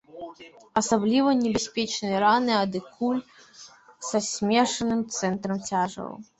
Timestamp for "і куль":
2.81-3.21